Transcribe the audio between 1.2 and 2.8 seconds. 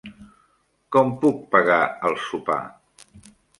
puc pagar el sopar?